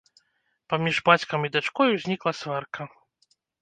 Паміж 0.73 0.95
бацькам 1.11 1.39
і 1.51 1.53
дачкой 1.59 1.95
узнікла 2.01 2.31
сварка. 2.43 2.93